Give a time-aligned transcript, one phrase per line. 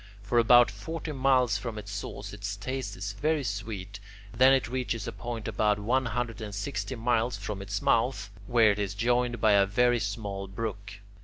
[0.23, 3.99] For about forty miles from its source its taste is very sweet;
[4.35, 8.71] then it reaches a point about one hundred and sixty miles from its mouth, where
[8.71, 10.93] it is joined by a very small brook.